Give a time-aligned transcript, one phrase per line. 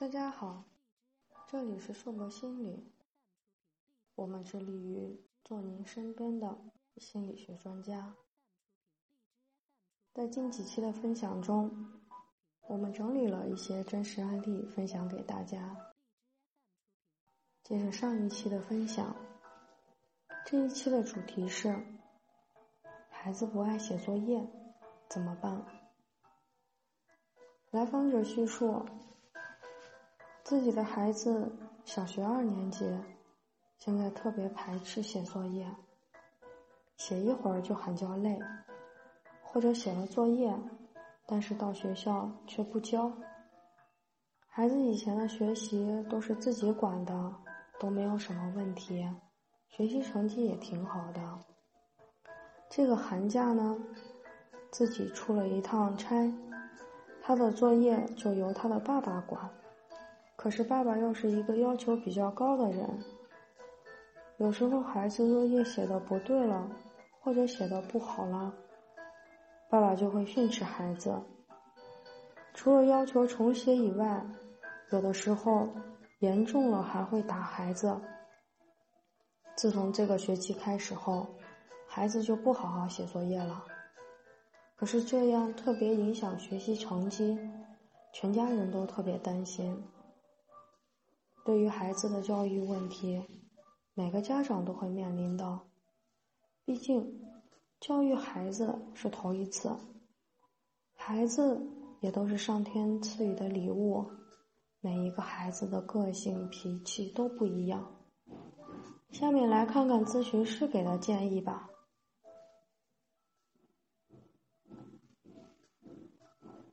[0.00, 0.64] 大家好，
[1.46, 2.90] 这里是硕博心理，
[4.14, 6.58] 我们致力于做您身边的
[6.96, 8.14] 心理学专家。
[10.14, 12.00] 在近几期的分享中，
[12.66, 15.76] 我们整理了一些真实案例分享给大家。
[17.62, 19.14] 接着上一期的分享，
[20.46, 21.78] 这一期的主题是：
[23.10, 24.50] 孩子不爱写作业
[25.10, 25.62] 怎么办？
[27.70, 28.82] 来访者叙述。
[30.50, 31.48] 自己的孩子
[31.84, 32.84] 小学二年级，
[33.78, 35.64] 现在特别排斥写作业，
[36.96, 38.36] 写一会儿就喊叫累，
[39.44, 40.52] 或者写了作业，
[41.24, 43.12] 但是到学校却不交。
[44.48, 47.32] 孩子以前的学习都是自己管的，
[47.78, 49.08] 都没有什么问题，
[49.68, 51.38] 学习成绩也挺好的。
[52.68, 53.78] 这个寒假呢，
[54.72, 56.28] 自己出了一趟差，
[57.22, 59.48] 他的作业就由他的爸爸管。
[60.42, 62.88] 可是爸爸又是一个要求比较高的人，
[64.38, 66.66] 有时候孩子作业写的不对了，
[67.20, 68.50] 或者写的不好了，
[69.68, 71.14] 爸爸就会训斥孩子。
[72.54, 74.24] 除了要求重写以外，
[74.92, 75.68] 有的时候
[76.20, 77.94] 严重了还会打孩子。
[79.56, 81.26] 自从这个学期开始后，
[81.86, 83.62] 孩子就不好好写作业了。
[84.74, 87.38] 可是这样特别影响学习成绩，
[88.14, 89.78] 全家人都特别担心。
[91.44, 93.22] 对于孩子的教育问题，
[93.94, 95.66] 每个家长都会面临到。
[96.64, 97.20] 毕竟，
[97.80, 99.74] 教育孩子是头一次，
[100.94, 101.60] 孩子
[102.00, 104.06] 也都是上天赐予的礼物。
[104.80, 107.96] 每一个孩子的个性脾气都不一样。
[109.10, 111.68] 下面来看看咨询师给的建议吧。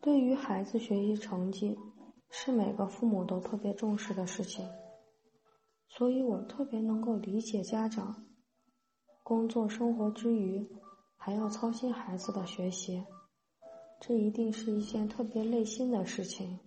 [0.00, 1.78] 对于孩子学习成绩。
[2.28, 4.68] 是每个父母都特别重视的事情，
[5.88, 8.26] 所以我特别能够理解家长
[9.22, 10.68] 工作生活之余
[11.16, 13.04] 还要操心孩子的学习，
[14.00, 16.60] 这一定是一件特别累心的事情。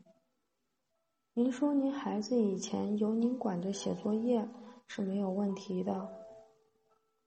[1.33, 4.49] 您说您孩子以前由您管着写作业
[4.87, 6.09] 是没有问题的，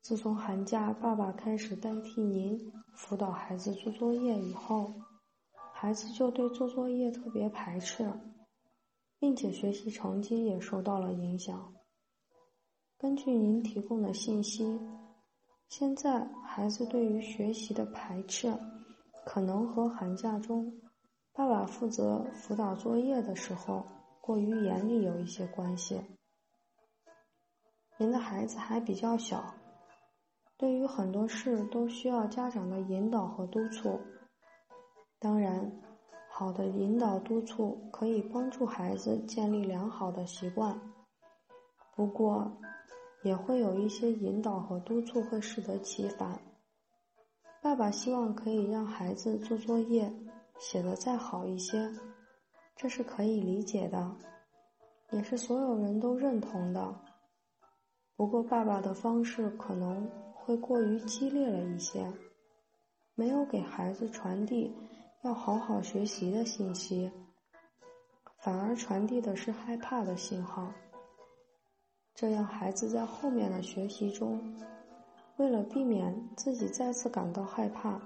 [0.00, 4.93] 自从寒假爸爸开始代替您辅导孩子做作业以后。
[5.82, 8.09] 孩子就对做作业特别排斥，
[9.19, 11.75] 并且学习成绩也受到了影响。
[12.97, 14.78] 根据您提供的信息，
[15.69, 18.56] 现在孩子对于学习的排斥，
[19.26, 20.72] 可能和寒假中
[21.32, 23.84] 爸爸负责辅导作业的时候
[24.20, 26.00] 过于严厉有一些关系。
[27.99, 29.53] 您的孩子还比较小，
[30.56, 33.99] 对于很多事都需要家长的引导和督促。
[35.22, 35.71] 当然，
[36.28, 40.77] 好的引导督促可以帮助孩子建立良好的习惯。
[41.94, 42.50] 不过，
[43.22, 46.41] 也会有一些引导和督促会适得其反。
[47.62, 50.12] 爸爸希望可以让孩子做作业
[50.59, 51.88] 写得再好一些，
[52.75, 54.16] 这是可以理解的，
[55.12, 56.93] 也是所有人都认同的。
[58.16, 62.12] 不过，爸爸的方式可能会过于激烈了一些，
[63.15, 64.75] 没有给孩子传递。
[65.22, 67.09] 要好好学习的信息，
[68.38, 70.72] 反而传递的是害怕的信号。
[72.12, 74.61] 这样，孩子在后面的学习中，
[75.37, 78.00] 为了避免自己再次感到害怕，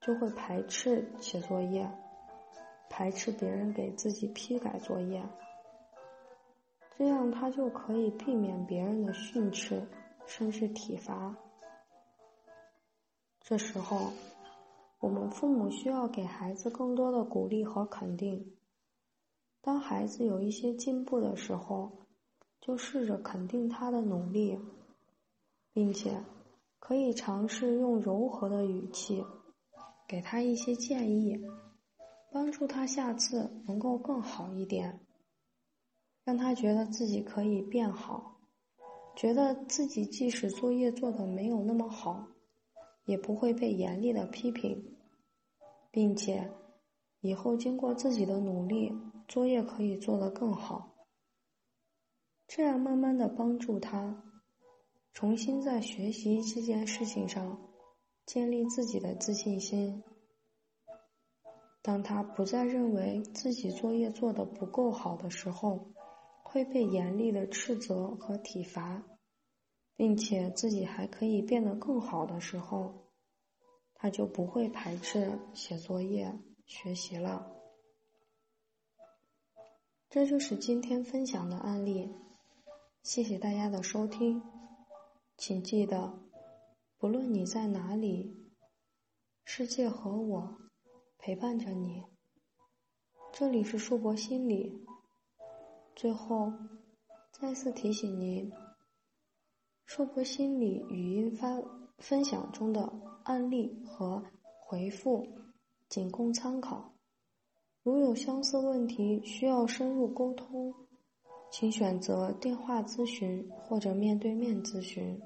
[0.00, 1.90] 就会排斥写作业，
[2.88, 5.20] 排斥别人给自己批改作业。
[6.96, 9.84] 这样，他就可以避免别人的训斥，
[10.24, 11.34] 甚至体罚。
[13.40, 14.12] 这时候。
[15.00, 18.54] 我们父母需要给孩子更多的鼓励和肯定。
[19.60, 22.06] 当孩子有一些进步的时候，
[22.60, 24.58] 就试着肯定他的努力，
[25.72, 26.24] 并且
[26.78, 29.24] 可以尝试用柔和的语气
[30.08, 31.40] 给他一些建议，
[32.32, 35.00] 帮助他下次能够更好一点，
[36.24, 38.40] 让他觉得自己可以变好，
[39.14, 42.26] 觉得自己即使作业做的没有那么好。
[43.08, 44.94] 也不会被严厉的批评，
[45.90, 46.52] 并且
[47.20, 48.92] 以后经过自己的努力，
[49.26, 50.94] 作业可以做得更好。
[52.46, 54.22] 这样慢慢的帮助他
[55.14, 57.58] 重新在学习这件事情上
[58.26, 60.04] 建立自己的自信心。
[61.80, 65.92] 当他不再认为自己作业做得不够好的时候，
[66.42, 69.02] 会被严厉的斥责和体罚。
[69.98, 73.08] 并且自己还可以变得更好的时候，
[73.94, 77.50] 他就不会排斥写作业、学习了。
[80.08, 82.14] 这就是今天分享的案例。
[83.02, 84.40] 谢谢大家的收听，
[85.36, 86.16] 请记得，
[86.96, 88.52] 不论你在哪里，
[89.42, 90.58] 世界和我
[91.18, 92.04] 陪伴着你。
[93.32, 94.86] 这里是硕博心理。
[95.96, 96.52] 最后，
[97.32, 98.52] 再次提醒您，
[99.88, 101.48] 硕博心理语音发
[101.96, 102.92] 分享中的
[103.24, 104.22] 案例和
[104.60, 105.26] 回复
[105.88, 106.92] 仅供参考。
[107.82, 110.74] 如有相似问题需要深入沟通。
[111.50, 115.18] 请选择电话咨询或者面对面咨询。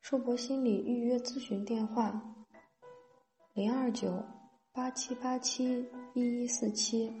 [0.00, 2.22] 硕博心理预约咨询电话：
[3.52, 4.24] 零二九
[4.72, 7.12] 八七八七一一四七。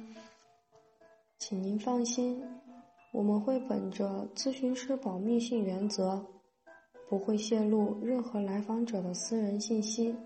[1.38, 2.42] 请您放心，
[3.12, 6.24] 我们会本着咨询师保密性原则，
[7.10, 10.16] 不会泄露任何来访者的私人信息。